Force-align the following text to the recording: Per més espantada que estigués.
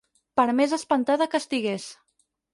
Per 0.39 0.45
més 0.59 0.73
espantada 0.79 1.29
que 1.35 1.43
estigués. 1.43 1.87